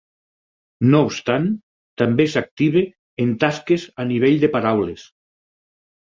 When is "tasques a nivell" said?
3.43-4.39